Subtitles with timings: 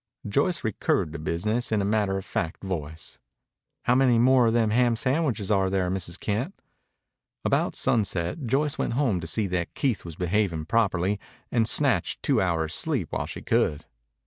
[0.27, 3.19] Joyce recurred to business in a matter of fact voice.
[3.83, 6.19] "How many more of the ham sandwiches are there, Mrs.
[6.19, 6.59] Kent?"
[7.45, 11.19] About sunset Joyce went home to see that Keith was behaving properly
[11.51, 13.85] and snatched two hours' sleep while she could.